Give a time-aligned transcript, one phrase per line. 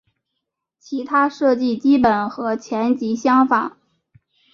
[0.79, 3.77] 其他设计基本和前级相仿。